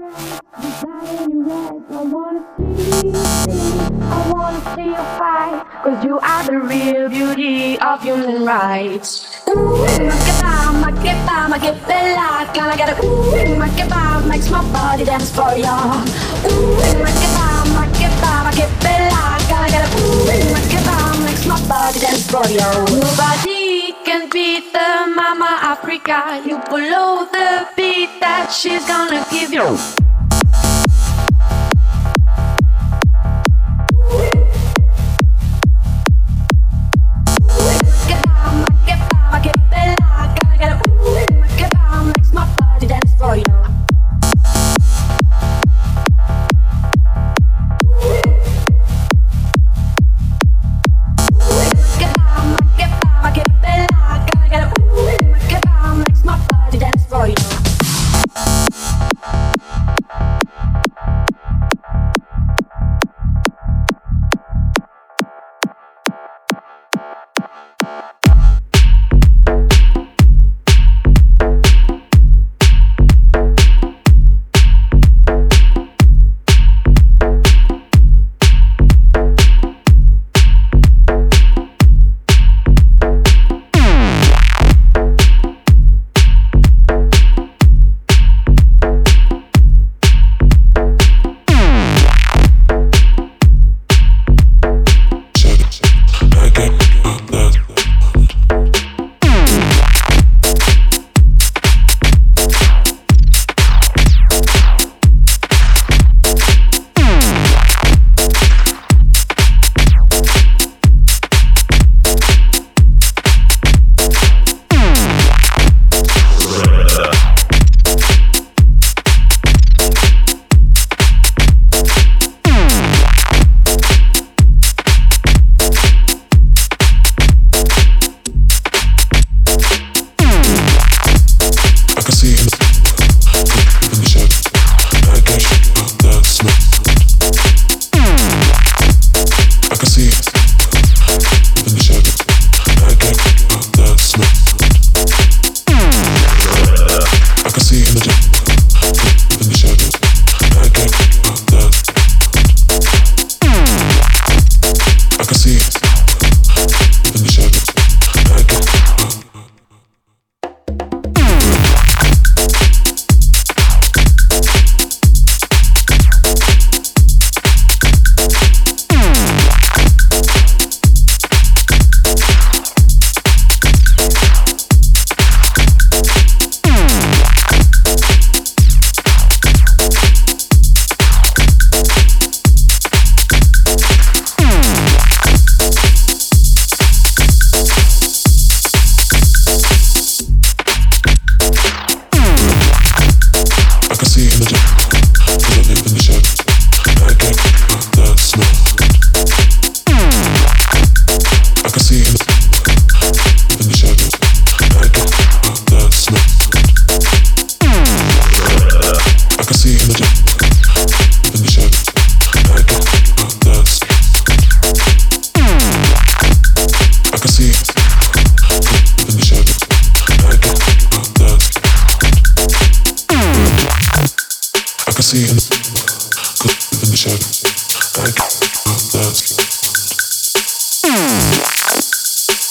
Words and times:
I 0.00 0.02
wanna 2.06 2.42
see, 2.56 3.10
I 4.00 4.30
wanna 4.30 4.60
see 4.76 4.90
you 4.94 5.04
fight 5.18 5.58
Cause 5.82 6.04
you 6.04 6.20
are 6.20 6.44
the 6.44 6.58
real 6.60 7.08
beauty 7.08 7.78
of 7.80 8.00
human 8.02 8.44
rights 8.44 9.26
Ooh, 9.48 9.82
Makeba, 10.06 10.70
Makeba, 10.82 11.48
maquetela 11.50 12.46
Can 12.54 12.68
I 12.68 12.76
get 12.76 12.90
a 12.90 13.04
ooh, 13.04 13.56
Makeba 13.58 14.28
Makes 14.28 14.50
my 14.50 14.62
body 14.72 15.04
dance 15.04 15.30
for 15.34 15.56
ya 15.56 15.74
Ooh, 16.46 16.78
Makeba, 17.02 17.46
Makeba, 17.74 18.32
maquetela 18.46 19.22
Can 19.50 19.64
I 19.64 19.68
get 19.68 19.82
a 19.82 19.88
ooh, 19.98 20.30
Makeba 20.54 20.96
Makes 21.24 21.44
my 21.46 21.58
body 21.66 21.98
dance 21.98 22.30
for 22.30 22.46
ya 22.46 22.70
Nobody 22.86 23.92
can 24.04 24.30
beat 24.30 24.72
them 24.72 25.07
Africa, 25.90 26.46
you 26.46 26.58
below 26.68 27.24
the 27.32 27.66
beat 27.74 28.20
that 28.20 28.52
she's 28.52 28.86
gonna 28.86 29.24
give 29.30 29.50
you. 29.50 30.07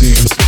seems 0.00 0.39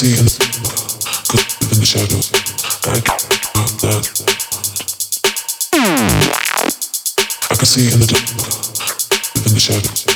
can 0.00 0.08
see 0.08 0.18
in 0.18 0.24
the, 0.24 0.32
could 1.28 1.44
live 1.60 1.72
in 1.72 1.78
the 1.80 1.84
shadows. 1.84 2.32
I 2.86 3.00
get 3.04 3.20
that. 3.80 4.04
I 7.50 7.54
can 7.54 7.66
see 7.66 7.92
in 7.92 8.00
the 8.00 8.06
dark, 8.08 8.24
in 9.44 9.52
the 9.52 9.60
shadows. 9.60 10.06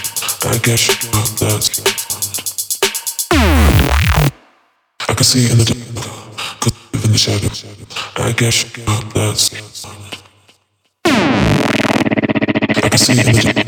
I 0.42 0.56
guess 0.64 0.86
that. 1.38 1.64
I 5.06 5.12
can 5.12 5.24
see 5.24 5.50
in 5.50 5.58
the 5.58 5.64
dark, 5.64 6.64
live 6.94 7.04
in 7.04 7.12
the 7.12 7.18
shadows. 7.18 7.64
I 8.16 8.32
guess 8.32 8.64
that's. 9.12 9.52
I 12.82 12.88
can 12.88 12.98
see 12.98 13.12
in 13.12 13.26
the 13.26 13.52
dark, 13.52 13.63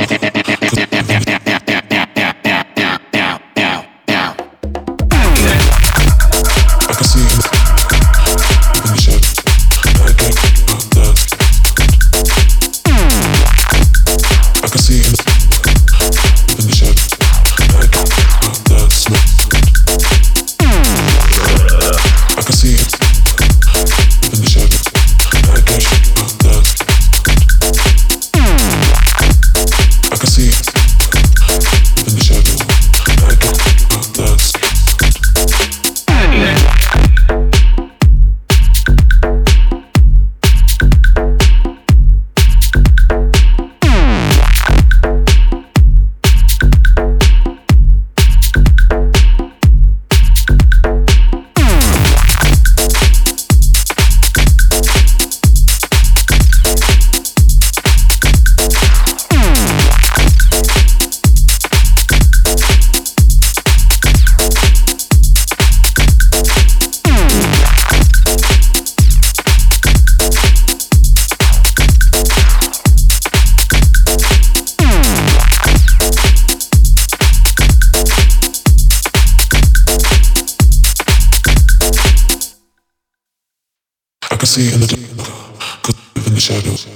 can 84.46 84.62
see 84.62 84.74
in 84.74 84.80
the 84.80 84.86
dark, 84.86 85.88
live 86.14 86.26
in 86.28 86.34
the 86.34 86.40
shadows. 86.40 86.86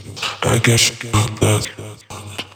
I 0.43 0.59
guess 0.59 0.91
you 0.91 1.11
got 1.11 1.41
that. 1.41 1.90